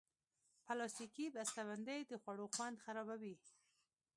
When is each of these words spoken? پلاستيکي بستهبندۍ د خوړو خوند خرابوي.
پلاستيکي 0.65 1.25
بستهبندۍ 1.35 1.99
د 2.07 2.11
خوړو 2.21 2.45
خوند 2.55 2.77
خرابوي. 2.83 3.35